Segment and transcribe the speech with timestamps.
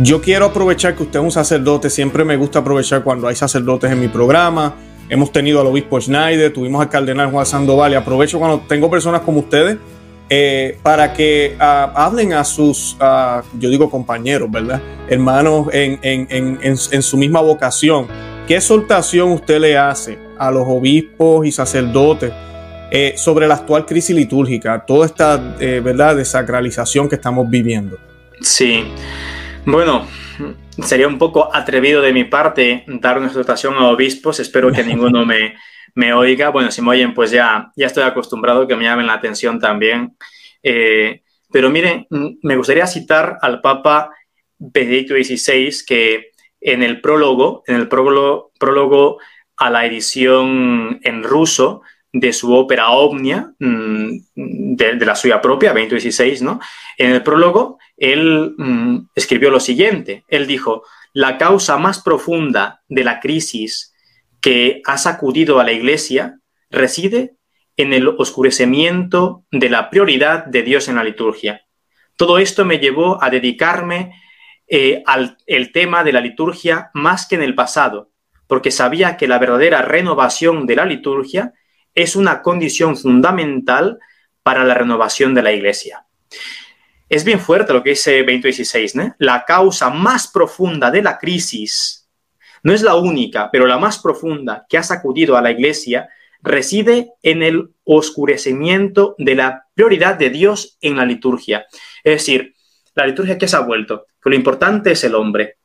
[0.00, 3.90] Yo quiero aprovechar que usted es un sacerdote, siempre me gusta aprovechar cuando hay sacerdotes
[3.90, 4.76] en mi programa.
[5.08, 9.22] Hemos tenido al obispo Schneider, tuvimos al cardenal Juan Sandoval y aprovecho cuando tengo personas
[9.22, 9.76] como ustedes
[10.30, 14.80] eh, para que ah, hablen a sus, ah, yo digo compañeros, ¿verdad?
[15.08, 18.06] Hermanos en, en, su misma vocación.
[18.46, 22.30] ¿Qué exhortación usted le hace a los obispos y sacerdotes
[22.92, 27.98] eh, sobre la actual crisis litúrgica, toda esta, eh, ¿verdad?, desacralización que estamos viviendo?
[28.40, 28.84] Sí.
[29.64, 30.06] Bueno,
[30.82, 34.40] sería un poco atrevido de mi parte dar una exhortación a obispos.
[34.40, 35.56] Espero que ninguno me,
[35.94, 36.50] me oiga.
[36.50, 40.16] Bueno, si me oyen, pues ya, ya estoy acostumbrado que me llamen la atención también.
[40.62, 42.06] Eh, pero miren,
[42.42, 44.10] me gustaría citar al Papa
[44.58, 46.30] Benedicto XVI que
[46.60, 49.18] en el prólogo, en el prólogo, prólogo
[49.56, 56.00] a la edición en ruso de su ópera Omnia, mm, de, la suya propia, Benedicto
[56.00, 56.60] XVI, ¿no?
[56.96, 60.24] En el prólogo él mm, escribió lo siguiente.
[60.28, 63.94] Él dijo, la causa más profunda de la crisis
[64.40, 66.38] que ha sacudido a la Iglesia
[66.70, 67.34] reside
[67.76, 71.62] en el oscurecimiento de la prioridad de Dios en la liturgia.
[72.16, 74.12] Todo esto me llevó a dedicarme
[74.66, 78.10] eh, al el tema de la liturgia más que en el pasado,
[78.46, 81.52] porque sabía que la verdadera renovación de la liturgia
[81.98, 83.98] es una condición fundamental
[84.44, 86.06] para la renovación de la Iglesia.
[87.08, 89.16] Es bien fuerte lo que dice 2016, ¿no?
[89.18, 92.08] La causa más profunda de la crisis,
[92.62, 96.08] no es la única, pero la más profunda que ha sacudido a la Iglesia,
[96.40, 101.66] reside en el oscurecimiento de la prioridad de Dios en la liturgia.
[102.04, 102.54] Es decir,
[102.94, 105.56] la liturgia que se ha vuelto, que lo importante es el hombre.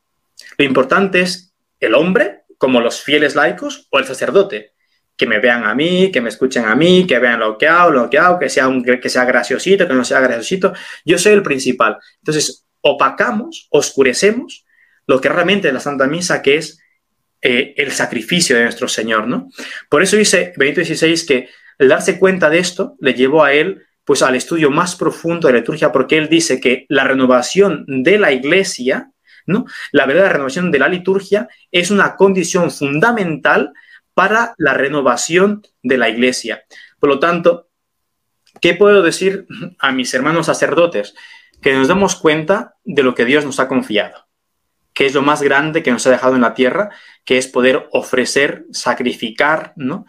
[0.58, 4.73] Lo importante es el hombre, como los fieles laicos, o el sacerdote
[5.16, 7.90] que me vean a mí, que me escuchen a mí, que vean lo que hago,
[7.90, 10.72] lo que hago, que sea, un, que sea graciosito, que no sea graciosito.
[11.04, 11.98] Yo soy el principal.
[12.18, 14.64] Entonces, opacamos, oscurecemos
[15.06, 16.78] lo que realmente es la Santa Misa, que es
[17.42, 19.50] eh, el sacrificio de nuestro Señor, ¿no?
[19.88, 21.48] Por eso dice Benito XVI que
[21.78, 25.54] el darse cuenta de esto le llevó a él pues al estudio más profundo de
[25.54, 29.10] la liturgia, porque él dice que la renovación de la iglesia,
[29.46, 29.64] ¿no?
[29.92, 33.72] La verdadera renovación de la liturgia es una condición fundamental
[34.14, 36.64] para la renovación de la iglesia.
[36.98, 37.68] Por lo tanto,
[38.60, 39.46] ¿qué puedo decir
[39.78, 41.14] a mis hermanos sacerdotes?
[41.60, 44.26] Que nos demos cuenta de lo que Dios nos ha confiado,
[44.92, 46.90] que es lo más grande que nos ha dejado en la tierra,
[47.24, 50.06] que es poder ofrecer, sacrificar, ¿no?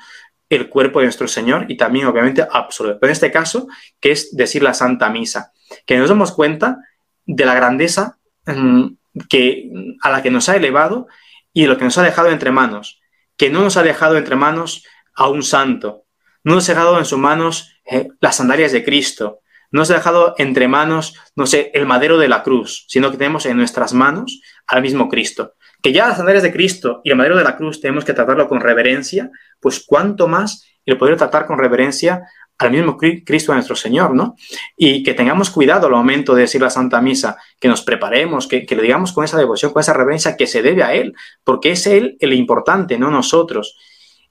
[0.49, 2.99] el cuerpo de nuestro Señor y también, obviamente, absoluto.
[2.99, 3.67] Pero en este caso,
[3.99, 5.51] que es decir la Santa Misa,
[5.85, 6.77] que nos demos cuenta
[7.25, 8.85] de la grandeza mm,
[9.27, 9.71] que,
[10.01, 11.07] a la que nos ha elevado
[11.51, 13.01] y lo que nos ha dejado entre manos
[13.37, 14.85] que no nos ha dejado entre manos
[15.15, 16.05] a un santo,
[16.43, 19.39] no nos ha dejado en sus manos eh, las sandalias de Cristo,
[19.71, 23.17] no nos ha dejado entre manos, no sé, el madero de la cruz, sino que
[23.17, 25.55] tenemos en nuestras manos al mismo Cristo.
[25.81, 28.47] Que ya las sandalias de Cristo y el madero de la cruz tenemos que tratarlo
[28.47, 29.29] con reverencia,
[29.59, 32.23] pues cuánto más el poder tratar con reverencia
[32.57, 34.35] al mismo Cristo nuestro Señor, ¿no?
[34.77, 38.65] Y que tengamos cuidado al momento de decir la Santa Misa, que nos preparemos, que,
[38.67, 41.13] le digamos con esa devoción, con esa reverencia que se debe a Él,
[41.43, 43.77] porque es Él el importante, no nosotros.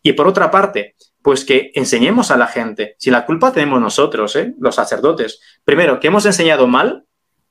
[0.03, 4.37] Y por otra parte, pues que enseñemos a la gente, si la culpa tenemos nosotros,
[4.37, 4.55] ¿eh?
[4.59, 7.05] los sacerdotes, primero, que hemos enseñado mal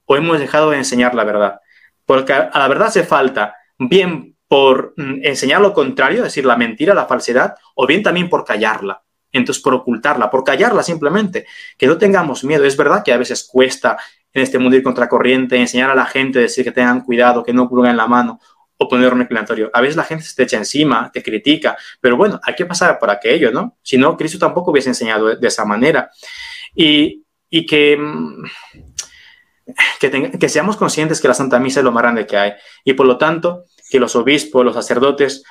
[0.05, 1.59] o hemos dejado de enseñar la verdad.
[2.05, 6.57] Porque a la verdad hace falta, bien por mm, enseñar lo contrario, es decir, la
[6.57, 9.02] mentira, la falsedad, o bien también por callarla
[9.33, 11.45] entonces por ocultarla, por callarla simplemente,
[11.77, 12.63] que no tengamos miedo.
[12.63, 13.97] Es verdad que a veces cuesta
[14.31, 17.69] en este mundo ir contracorriente, enseñar a la gente, decir que tengan cuidado, que no
[17.85, 18.39] en la mano
[18.77, 19.69] o poner un reclinatorio.
[19.73, 22.97] A veces la gente se te echa encima, te critica, pero bueno, hay que pasar
[22.99, 23.77] por aquello, ¿no?
[23.81, 26.09] Si no, Cristo tampoco hubiese enseñado de, esa manera.
[26.75, 27.23] Y,
[27.67, 28.43] que, mm,
[29.99, 32.93] que, que seamos conscientes que la Santa Misa es lo más grande que hay y
[32.93, 35.43] por lo tanto que los obispos, los sacerdotes,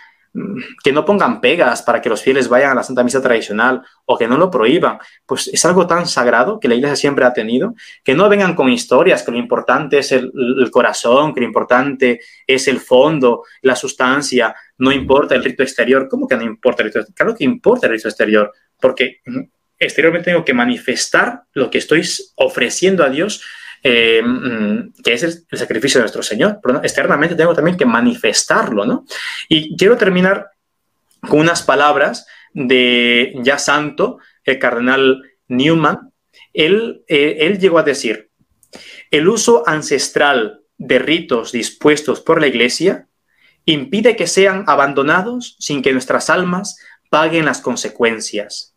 [0.82, 4.16] que no pongan pegas para que los fieles vayan a la Santa Misa tradicional o
[4.16, 7.74] que no lo prohíban, pues es algo tan sagrado que la Iglesia siempre ha tenido,
[8.02, 10.32] que no vengan con historias, que lo importante es el,
[10.70, 16.08] corazón, que lo importante es el fondo, la sustancia, no importa el rito exterior.
[16.08, 17.16] ¿Cómo que no importa el rito exterior?
[17.16, 19.20] Claro que importa el rito exterior, porque
[19.78, 22.02] exteriormente tengo que manifestar lo que estoy
[22.36, 23.42] ofreciendo a Dios
[23.82, 26.60] eh, mm, que es el, sacrificio de nuestro Señor.
[26.62, 29.04] Pero externamente tengo también que manifestarlo, ¿no?
[29.48, 30.50] Y quiero terminar
[31.20, 36.12] con unas palabras de ya santo, el cardenal Newman.
[36.54, 38.30] Eh, él llegó a decir,
[39.10, 43.08] el uso ancestral de ritos dispuestos por la Iglesia
[43.64, 46.78] impide que sean abandonados sin que nuestras almas
[47.10, 48.71] paguen las consecuencias.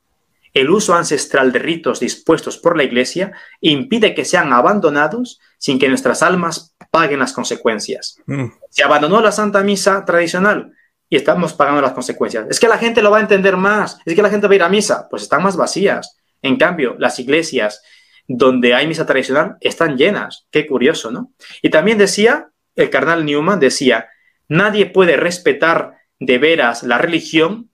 [0.55, 5.89] El uso ancestral de ritos dispuestos por la Iglesia impide que sean abandonados sin que
[5.89, 8.17] nuestras almas paguen las consecuencias.
[8.25, 8.45] Mm.
[8.69, 10.71] Se abandonó la Santa Misa tradicional
[11.09, 12.47] y estamos pagando las consecuencias.
[12.49, 14.55] Es que la gente lo va a entender más, es que la gente va a
[14.55, 16.17] ir a misa, pues están más vacías.
[16.41, 17.83] En cambio, las iglesias
[18.25, 20.47] donde hay misa tradicional están llenas.
[20.51, 21.33] Qué curioso, ¿no?
[21.61, 24.07] Y también decía, el carnal Newman decía,
[24.47, 27.71] nadie puede respetar de veras la religión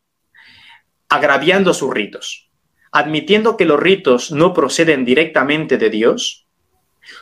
[1.10, 2.51] agraviando sus ritos.
[2.92, 6.48] Admitiendo que los ritos no proceden directamente de Dios,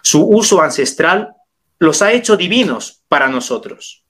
[0.01, 1.35] su uso ancestral
[1.77, 4.03] los ha hecho divinos para nosotros,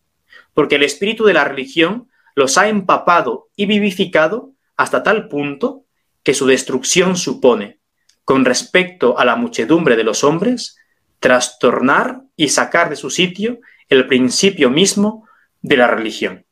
[0.54, 5.86] porque el espíritu de la religión los ha empapado y vivificado hasta tal punto
[6.24, 7.80] que su destrucción supone,
[8.24, 10.78] con respecto a la muchedumbre de los hombres,
[11.20, 13.60] trastornar y sacar de su sitio
[13.90, 15.28] el principio mismo
[15.62, 16.46] de la religión.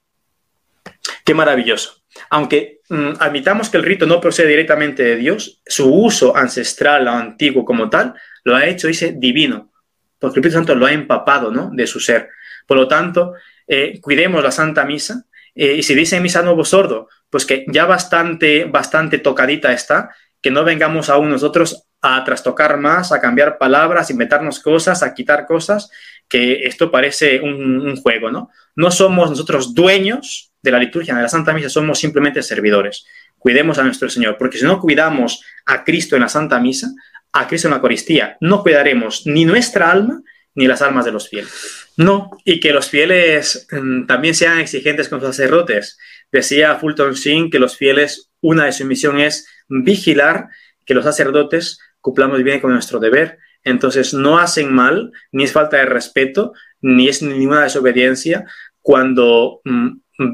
[1.23, 2.01] Qué maravilloso.
[2.29, 2.76] Aunque
[3.19, 7.89] admitamos que el rito no procede directamente de Dios, su uso ancestral o antiguo como
[7.89, 8.13] tal
[8.43, 9.71] lo ha hecho, dice, divino,
[10.19, 11.69] porque el Espíritu Santo lo ha empapado ¿no?
[11.73, 12.29] de su ser.
[12.65, 13.33] Por lo tanto,
[13.67, 17.85] eh, cuidemos la Santa Misa, eh, y si dice misa nuevo sordo, pues que ya
[17.85, 24.11] bastante, bastante tocadita está, que no vengamos aún nosotros a trastocar más, a cambiar palabras,
[24.11, 25.89] inventarnos cosas, a quitar cosas,
[26.29, 28.49] que esto parece un, juego, ¿no?
[28.75, 33.05] No somos nosotros dueños de la liturgia, de la Santa Misa, somos simplemente servidores.
[33.37, 36.89] Cuidemos a nuestro Señor, porque si no cuidamos a Cristo en la Santa Misa,
[37.31, 40.21] a Cristo en la Eucaristía, no cuidaremos ni nuestra alma
[40.57, 41.87] ni las almas de los fieles.
[41.97, 45.99] No, y que los fieles mm, también sean exigentes con los sacerdotes.
[46.31, 50.47] Decía Fulton Sheen que los fieles, una de su misión es vigilar
[50.83, 53.37] que los sacerdotes cumplamos bien con nuestro deber.
[53.67, 58.45] Entonces, no hacen mal, ni es falta de respeto, ni es ninguna desobediencia
[58.81, 59.89] cuando mm,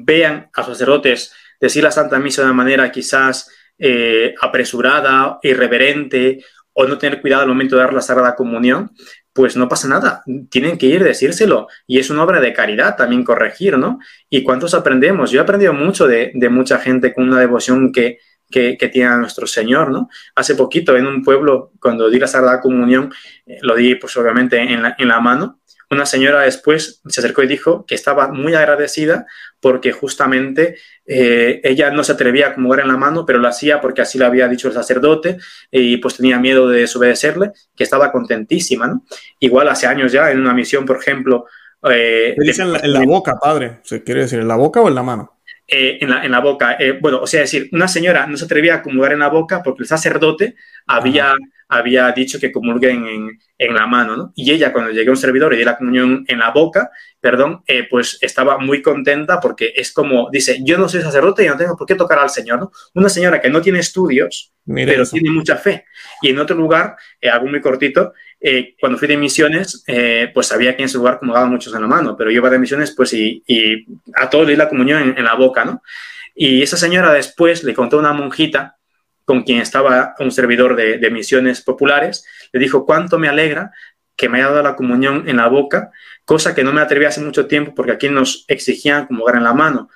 [0.06, 3.50] vean a sacerdotes decir la Santa Misa de una manera quizás
[3.80, 6.44] eh, apresurada, irreverente
[6.74, 8.92] o no tener cuidado al momento de dar la Sagrada Comunión,
[9.34, 11.68] pues no pasa nada, tienen que ir a decírselo.
[11.88, 14.00] Y es una obra de caridad también corregir, ¿no?
[14.30, 15.32] ¿Y cuántos aprendemos?
[15.32, 18.20] Yo he aprendido mucho de, mucha gente con una devoción que,
[18.54, 20.10] que, tiene a nuestro Señor, ¿no?
[20.36, 23.12] Hace poquito en un pueblo, cuando di la Sagrada Comunión,
[23.46, 25.60] eh, lo di pues obviamente en la, en la mano,
[25.94, 29.26] una señora después se acercó y dijo que estaba muy agradecida
[29.60, 33.80] porque justamente eh, ella no se atrevía a comulgar en la mano, pero lo hacía
[33.80, 35.38] porque así lo había dicho el sacerdote
[35.72, 39.06] y pues tenía miedo de desobedecerle, que estaba contentísima, ¿no?
[39.40, 41.46] Igual hace años ya en una misión, por ejemplo...
[41.90, 43.80] Eh, dicen en la, boca, padre?
[43.84, 45.33] ¿Se quiere decir en la boca o en la mano?
[45.76, 46.78] Eh, en, la, en, la, boca.
[46.80, 49.64] Eh, bueno, o sea, decir, una señora no se atrevía a comulgar en la boca
[49.64, 50.56] porque el sacerdote
[50.86, 51.34] había
[51.74, 54.32] había dicho que comulguen en, en, la mano, ¿no?
[54.36, 57.64] Y ella, cuando llegué a un servidor y di la comunión en la boca, perdón,
[57.68, 61.58] eh, pues estaba muy contenta porque es como, dice, yo no soy sacerdote y no
[61.58, 62.72] tengo por qué tocar al Señor, ¿no?
[62.94, 65.86] Una señora que no tiene estudios, pero tiene mucha fe.
[66.22, 69.84] Y en otro lugar, eh, algo muy cortito, eh, cuando fui de misiones,
[70.34, 72.60] pues sabía que en ese lugar comulgaban muchos en la mano, pero yo iba de
[72.60, 73.86] misiones, pues, y, y
[74.16, 75.82] a todos le di la comunión en, en la boca, ¿no?
[76.36, 78.78] Y esa señora después le contó a una monjita
[79.26, 83.72] con quien estaba un servidor de, misiones populares, le dijo, cuánto me alegra
[84.16, 85.92] que me haya dado la comunión en la boca,
[86.26, 89.54] cosa que no me atreví hace mucho tiempo porque aquí nos exigían comulgar en la
[89.54, 89.90] mano.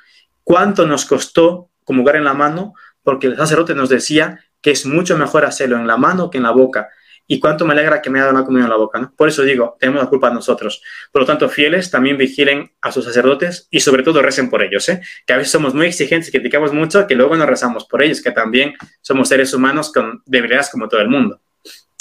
[0.44, 2.74] ¿Cuánto nos costó comulgar en la mano?
[3.04, 6.44] Porque el sacerdote nos decía que es mucho mejor hacerlo en la mano que en
[6.44, 6.90] la boca
[7.28, 9.00] y cuánto me alegra que me haya dado la comunión en la boca.
[9.00, 9.14] ¿no?
[9.16, 10.82] Por eso digo, tenemos la culpa nosotros.
[11.12, 14.88] Por lo tanto, fieles también vigilen a sus sacerdotes y sobre todo recen por ellos,
[14.90, 15.02] ¿eh?
[15.26, 18.22] que a veces somos muy exigentes y criticamos mucho, que luego no rezamos por ellos,
[18.22, 21.40] que también somos seres humanos con debilidades como todo el mundo.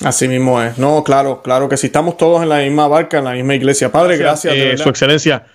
[0.05, 0.77] Así mismo es.
[0.79, 3.91] No, claro, claro que si estamos todos en la misma barca, en la misma iglesia.
[3.91, 4.55] Padre, gracias.
[4.55, 5.47] Eh, su excelencia.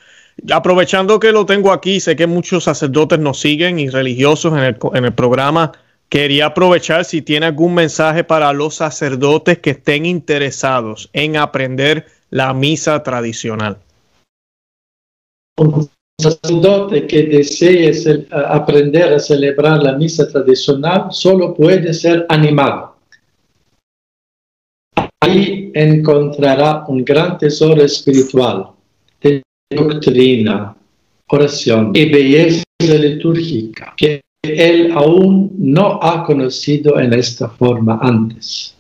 [0.52, 4.78] Aprovechando que lo tengo aquí, sé que muchos sacerdotes nos siguen y religiosos en el,
[4.94, 5.72] en el programa.
[6.12, 12.54] Quería aprovechar si tiene algún mensaje para los sacerdotes que estén interesados en aprender la
[12.54, 13.78] misa tradicional.
[15.58, 15.90] Un
[16.22, 22.98] sacerdote que desee aprender a celebrar la misa tradicional solo puede ser animado.
[25.22, 28.72] Ahí encontrará un gran tesoro espiritual
[29.22, 29.42] de
[29.74, 30.76] doctrina,
[31.28, 38.76] oración y belleza litúrgica que él aún no ha conocido en esta forma antes.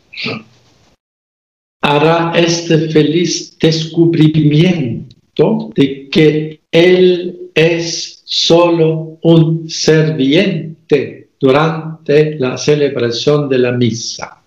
[1.81, 13.59] Hará este feliz descubrimiento de que Él es solo un serviente durante la celebración de
[13.59, 14.41] la misa.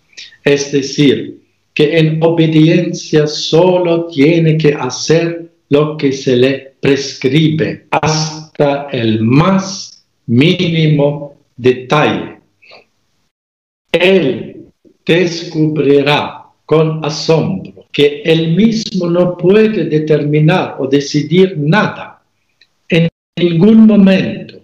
[0.45, 1.43] Es decir,
[1.73, 9.94] que en obediencia solo tiene que hacer lo que se le prescribe hasta el más
[10.27, 12.39] mínimo detalle.
[13.93, 14.67] él
[15.07, 22.23] descubrirá con asombro que él mismo no puede determinar o decidir nada
[22.89, 24.61] en ningún momento,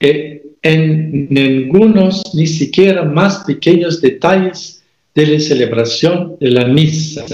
[0.00, 4.82] en ningunos ni siquiera más pequeños detalles
[5.14, 7.24] de la celebración de la misa.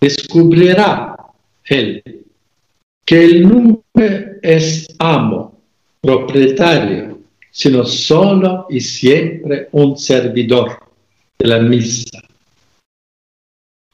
[0.00, 1.16] Descubrirá
[1.64, 2.02] él
[3.04, 5.55] que él nunca es amo,
[6.06, 7.18] propietario,
[7.50, 10.78] sino solo y siempre un servidor
[11.38, 12.22] de la misa.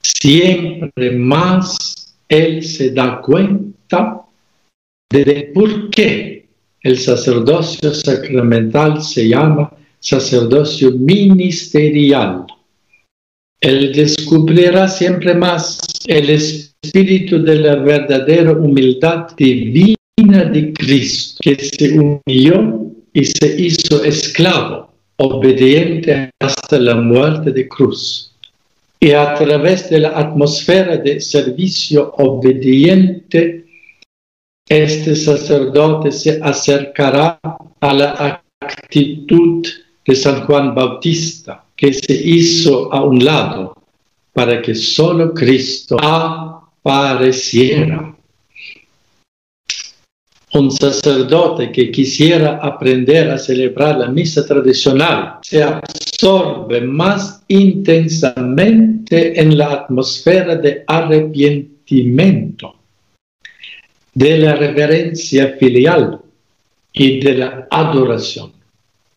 [0.02, 4.22] Siempre más él se da cuenta
[5.10, 6.46] de por qué
[6.82, 12.44] el sacerdocio sacramental se llama sacerdocio ministerial.
[13.60, 21.98] Él descubrirá siempre más el espíritu de la verdadera humildad divina de Cristo, que se
[21.98, 28.32] humilló y se hizo esclavo, obediente hasta la muerte de cruz.
[29.00, 33.64] Y a través de la atmósfera de servicio obediente,
[34.68, 37.40] este sacerdote se acercará
[37.80, 39.66] a la actitud
[40.06, 43.74] de San Juan Bautista, que se hizo a un lado
[44.32, 48.14] para que solo Cristo apareciera.
[50.54, 59.56] Un sacerdote que quisiera aprender a celebrar la misa tradicional se absorbe más intensamente en
[59.56, 62.74] la atmósfera de arrepentimiento,
[64.12, 66.20] de la reverencia filial
[66.92, 68.52] y de la adoración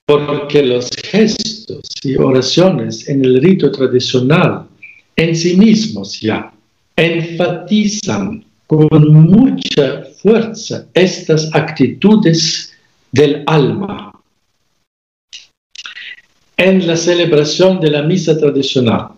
[0.06, 4.68] porque los gestos y oraciones en el rito tradicional
[5.15, 6.54] en sí mismos ya
[6.96, 12.74] enfatizan con mucha fuerza estas actitudes
[13.12, 14.12] del alma.
[16.57, 19.10] En la celebración de la misa tradicional,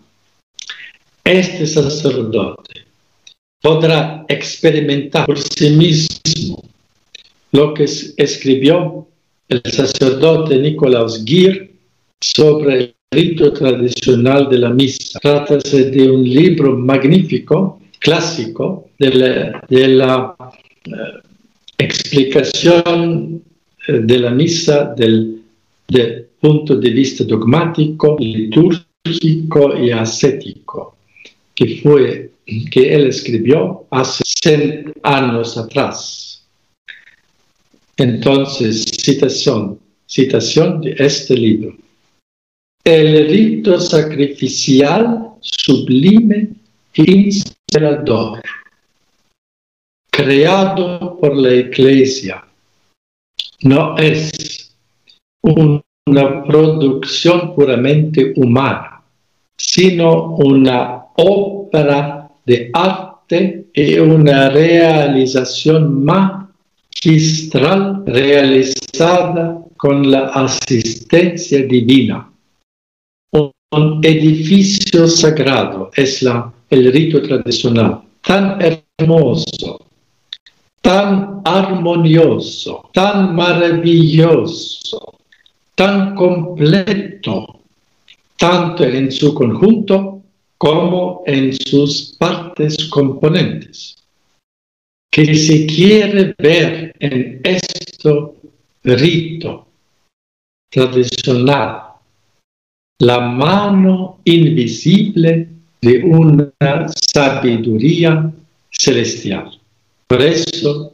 [1.24, 2.86] este sacerdote
[3.62, 6.63] podrá experimentar por sí mismo
[7.51, 9.08] lo que escribió
[9.50, 11.74] el sacerdote Nicolaus Gir
[12.22, 15.20] sobre el rito tradicional de la misa.
[15.20, 19.10] Trátase de un libro magnífico, clásico, de
[19.88, 20.36] la,
[20.86, 20.92] eh,
[21.77, 23.44] explicación
[23.88, 25.44] eh, de la misa del,
[26.39, 30.98] punto de vista dogmático, litúrgico y ascético,
[31.56, 32.32] que fue
[32.70, 36.46] que él escribió hace 100 años atrás.
[37.98, 41.75] Entonces, citación, citación de este libro.
[42.84, 46.50] El rito sacrificial sublime
[47.70, 48.42] inspirador,
[50.12, 52.44] creado por la Iglesia,
[53.62, 54.74] no es
[55.44, 59.02] una producción puramente humana,
[59.58, 72.32] sino una obra de arte y una realización magistral realizada con la asistencia divina.
[73.70, 79.86] Un edificio sagrado es la, el rito tradicional, tan hermoso,
[80.82, 85.20] tan armonioso, tan maravilloso,
[85.76, 87.62] tan completo,
[88.38, 90.22] tanto en su conjunto
[90.58, 93.96] como en sus partes componentes.
[95.12, 98.36] Que se quiere ver en esto
[98.84, 99.68] rito
[100.70, 101.84] tradicional
[103.00, 108.32] la mano invisible de una sabiduría
[108.72, 109.60] celestial.
[110.08, 110.94] Por eso,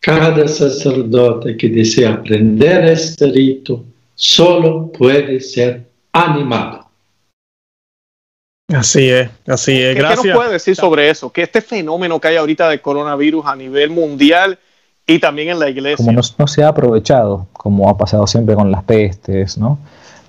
[0.00, 3.84] cada sacerdote que desea aprender este rito
[4.14, 6.86] solo puede ser animado
[8.74, 9.94] Así es, así es.
[9.94, 10.22] Gracias.
[10.22, 11.30] ¿Qué nos puede decir sobre eso?
[11.30, 14.58] Que este fenómeno que hay ahorita de coronavirus a nivel mundial
[15.06, 16.04] y también en la iglesia.
[16.04, 19.78] Como no, se ha aprovechado, como ha pasado siempre con las pestes, ¿no?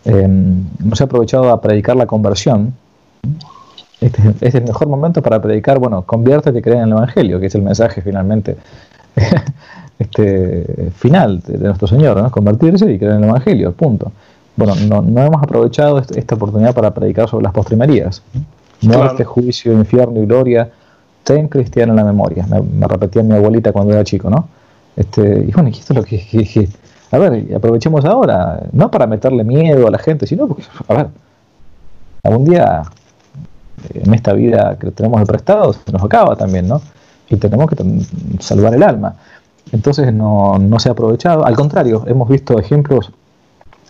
[0.05, 2.75] Em, no se ha aprovechado a predicar la conversión.
[3.99, 7.47] Este, es el mejor momento para predicar, bueno, conviértete y cree en el Evangelio, que
[7.47, 8.57] es el mensaje finalmente
[9.99, 12.29] este, final de, nuestro Señor, ¿no?
[12.29, 14.11] Convertirse y creer en el Evangelio, punto
[14.57, 14.73] bueno,
[15.03, 18.23] no, hemos aprovechado esta oportunidad para predicar sobre las postrimerías.
[18.81, 20.69] Muerte, juicio, infierno y gloria,
[21.23, 22.45] ten cristiano en la memoria.
[22.47, 24.49] Me, repetía mi abuelita cuando era chico, ¿no?
[24.95, 26.69] Este, y bueno, esto es lo que,
[27.11, 31.07] A ver, aprovechemos ahora, no para meterle miedo a la gente, sino porque, a ver,
[32.23, 32.81] algún día
[33.93, 36.81] en esta vida que tenemos de prestado se nos acaba también, ¿no?
[37.29, 37.75] Y tenemos que
[38.39, 39.15] salvar el alma.
[39.71, 41.45] Entonces no, no se ha aprovechado.
[41.45, 43.11] Al contrario, hemos visto ejemplos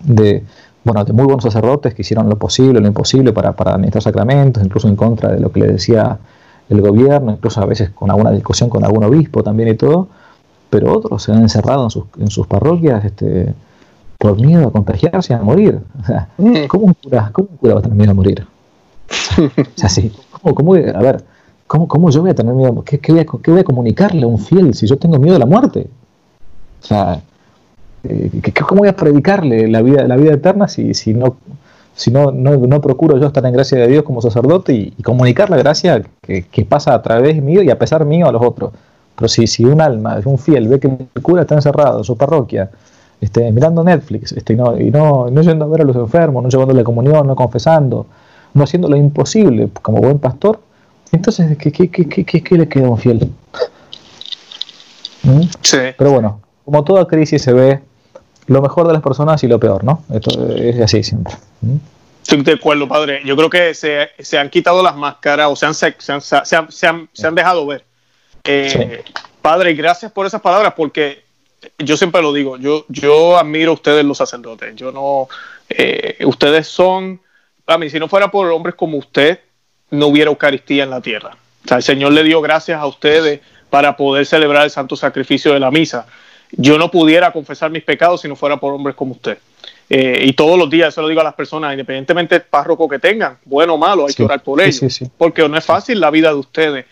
[0.04, 0.44] de,
[0.84, 4.64] bueno, de muy buenos sacerdotes que hicieron lo posible, lo imposible para, para administrar sacramentos,
[4.64, 6.18] incluso en contra de lo que le decía
[6.70, 10.08] el gobierno, incluso a veces con alguna discusión con algún obispo también y todo,
[10.70, 13.54] pero otros se han encerrado en sus, en sus parroquias este,
[14.18, 15.80] por miedo a contagiarse y a morir.
[16.02, 16.68] O sea, mm.
[16.68, 18.46] ¿cómo, un cura, ¿cómo un cura va a tener miedo a morir?
[19.38, 21.24] O sea, sí, ¿cómo, cómo, a ver,
[21.68, 22.84] ¿cómo, ¿cómo, yo voy a tener miedo?
[22.84, 25.36] ¿Qué, qué, voy a, ¿Qué voy a comunicarle a un fiel si yo tengo miedo
[25.36, 25.88] a la muerte?
[26.82, 27.22] O sea,
[28.04, 31.38] eh, ¿cómo voy a predicarle la vida, la vida eterna si, si, no,
[31.96, 35.58] si no, no, procuro yo estar en gracia de Dios como sacerdote y, comunicar la
[35.58, 38.72] gracia que, que, pasa a través mío y a pesar mío a los otros?
[39.16, 42.16] Pero si, si un alma, un fiel, ve que el cura está encerrado en su
[42.16, 42.70] parroquia,
[43.20, 46.44] este, mirando Netflix este, y, no, y no, no yendo a ver a los enfermos,
[46.44, 48.06] no llevándole comunión, no confesando,
[48.54, 50.60] no haciendo lo imposible como buen pastor,
[51.12, 53.30] entonces, ¿qué, qué, qué, qué le queda a un fiel?
[55.24, 55.42] ¿Mm?
[55.62, 55.78] Sí.
[55.98, 57.80] Pero bueno, como toda crisis se ve
[58.48, 60.04] lo mejor de las personas y lo peor, ¿no?
[60.14, 61.34] Esto es así siempre.
[61.62, 61.78] ¿Mm?
[62.22, 63.22] Estoy de acuerdo, padre.
[63.24, 66.36] Yo creo que se, se han quitado las máscaras o se han, se han, se
[66.36, 67.86] han, se han, se han dejado ver.
[68.44, 69.04] Eh,
[69.42, 71.24] padre, gracias por esas palabras porque
[71.80, 74.76] yo siempre lo digo, yo, yo admiro a ustedes los sacerdotes.
[74.76, 75.30] Yo no,
[75.70, 77.22] eh, ustedes son,
[77.68, 79.40] a mí, si no fuera por hombres como usted,
[79.92, 81.38] no hubiera Eucaristía en la tierra.
[81.66, 85.54] O sea, el Señor le dio gracias a ustedes para poder celebrar el santo sacrificio
[85.54, 86.08] de la misa.
[86.52, 89.38] Yo no pudiera confesar mis pecados si no fuera por hombres como usted.
[89.90, 93.00] Eh, y todos los días, eso lo digo a las personas, independientemente del párroco que
[93.00, 96.30] tengan, bueno o malo, hay que orar por ellos, porque no es fácil la vida
[96.30, 96.86] de ustedes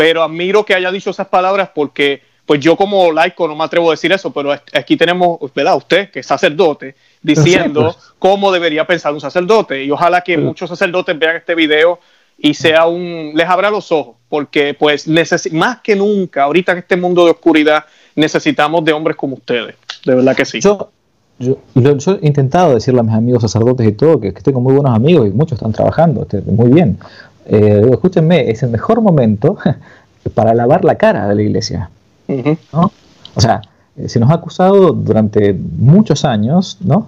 [0.00, 3.90] pero admiro que haya dicho esas palabras porque pues yo como laico no me atrevo
[3.90, 5.76] a decir eso, pero aquí tenemos, ¿verdad?
[5.76, 8.12] Usted, que es sacerdote, diciendo pues.
[8.18, 9.84] cómo debería pensar un sacerdote.
[9.84, 12.00] Y ojalá que muchos sacerdotes vean este video
[12.36, 15.06] y sea un, les abra los ojos, porque pues
[15.52, 17.84] más que nunca, ahorita en este mundo de oscuridad,
[18.16, 19.76] necesitamos de hombres como ustedes.
[20.04, 20.58] De verdad que sí.
[20.58, 20.90] Yo,
[21.38, 21.58] yo,
[22.20, 25.28] he intentado decirle a mis amigos sacerdotes y todo, que, que tengo muy buenos amigos
[25.28, 26.98] y muchos están trabajando este, muy bien.
[27.46, 29.56] Eh, escúchenme, es el mejor momento
[30.34, 31.90] para lavar la cara de la iglesia.
[33.34, 33.62] O sea,
[33.96, 37.06] eh, se nos ha acusado durante muchos años, ¿no?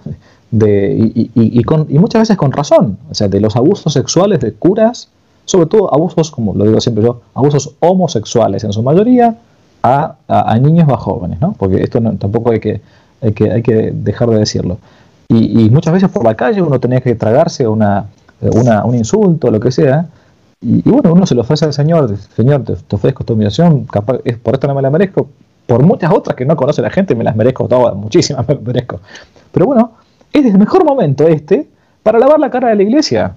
[0.51, 5.09] De, y, y, muchas veces con razón, o sea, de los abusos sexuales de curas,
[5.45, 9.35] sobre todo abusos, como lo digo siempre yo, abusos homosexuales en su mayoría
[9.81, 11.53] a, a, niños o a jóvenes, ¿no?
[11.53, 12.81] Porque esto tampoco hay que,
[13.21, 14.77] hay que, hay que dejar de decirlo.
[15.29, 18.05] Y, muchas veces por la calle uno tenía que tragarse una,
[18.39, 20.05] una, un insulto, lo que sea,
[20.63, 24.37] y, bueno, uno se lo ofrece al Señor, Señor, te, ofrezco esta humillación, capaz, es,
[24.37, 25.27] por esto no me la merezco,
[25.67, 29.01] por muchas otras que no conoce la gente me las merezco todas, muchísimas me merezco.
[29.51, 29.91] Pero bueno,
[30.31, 31.67] es el mejor momento este
[32.01, 33.35] para lavar la cara de la iglesia.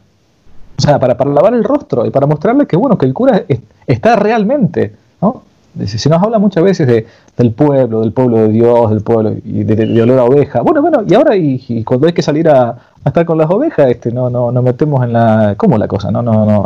[0.78, 3.44] O sea, para, para lavar el rostro y para mostrarle que, bueno, que el cura
[3.86, 5.42] está realmente, ¿no?
[5.86, 9.64] Se nos habla muchas veces de, del pueblo, del pueblo de Dios, del pueblo y
[9.64, 10.60] de, olor a oveja.
[10.62, 14.10] Bueno, bueno, y ahora y, cuando hay que salir a, estar con las ovejas, este,
[14.10, 16.10] no, no, no metemos en la, ¿cómo la cosa?
[16.10, 16.64] No, no, no,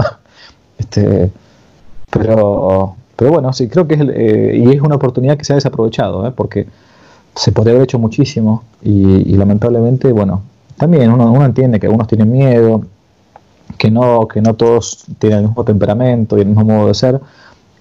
[0.81, 1.31] este,
[2.11, 5.57] pero, pero bueno, sí, creo que es, eh, y es una oportunidad que se ha
[5.57, 6.33] desaprovechado, ¿eh?
[6.35, 6.66] porque
[7.37, 10.43] se podría haber hecho muchísimo y, lamentablemente, bueno,
[10.77, 12.83] también uno, entiende que algunos tienen miedo,
[13.77, 17.21] que no, que no todos tienen el mismo temperamento y el mismo modo de ser,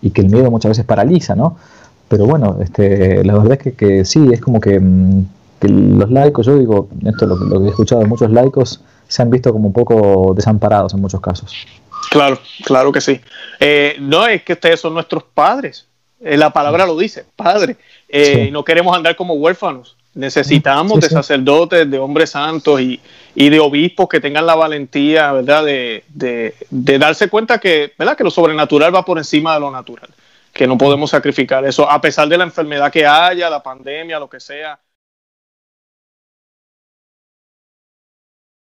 [0.02, 1.56] y que el miedo muchas veces paraliza, ¿no?
[2.10, 5.26] Pero bueno, este, la verdad es que, que sí, es como que, mm,
[5.62, 9.30] los laicos, yo digo, esto lo, lo que he escuchado de muchos laicos, se han
[9.30, 11.54] visto como un poco desamparados en muchos casos.
[12.10, 13.20] Claro, claro que sí.
[13.60, 15.88] Eh, no es que ustedes son nuestros padres.
[16.22, 17.78] Eh, la palabra lo dice, padre.
[18.08, 19.96] Eh, no queremos andar como huérfanos.
[20.16, 23.00] Necesitamos de sacerdotes, de hombres santos y,
[23.36, 25.64] de obispos que tengan la valentía, ¿verdad?
[25.64, 28.18] De, darse cuenta que, ¿verdad?
[28.18, 30.10] Que lo sobrenatural va por encima de lo natural.
[30.52, 34.28] Que no podemos sacrificar eso, a pesar de la enfermedad que haya, la pandemia, lo
[34.28, 34.80] que sea.